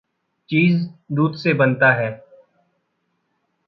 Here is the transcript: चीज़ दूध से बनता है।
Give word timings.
चीज़ 0.49 0.87
दूध 1.11 1.35
से 1.35 1.53
बनता 1.53 1.93
है। 1.93 2.09